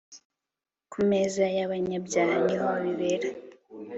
kumeza 0.91 1.45
yabanyabyaha 1.57 2.35
ni 2.45 2.55
ho 2.61 2.69
bibera 2.83 3.29